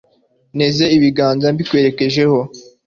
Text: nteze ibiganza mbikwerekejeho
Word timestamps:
nteze 0.55 0.83
ibiganza 0.95 1.45
mbikwerekejeho 1.55 2.39